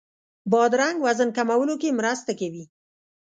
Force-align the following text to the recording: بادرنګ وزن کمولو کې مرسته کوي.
بادرنګ 0.51 0.97
وزن 1.05 1.29
کمولو 1.37 1.75
کې 1.81 1.89
مرسته 1.99 2.31
کوي. 2.39 2.63